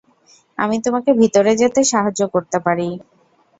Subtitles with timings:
[0.57, 2.87] আমি তোমাকে ভিতরে যেতে সাহায্য করতে পারি।